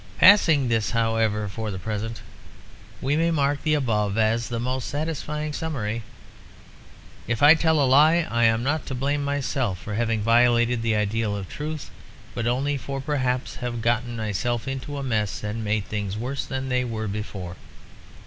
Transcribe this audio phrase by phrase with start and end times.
[0.17, 2.23] Passing this however for the present,
[3.01, 6.01] we may mark the above as the most satisfying summary.
[7.27, 10.95] If I tell a lie I am not to blame myself for having violated the
[10.95, 11.91] ideal of truth,
[12.33, 16.69] but only for having perhaps got myself into a mess and made things worse than
[16.69, 17.55] they were before.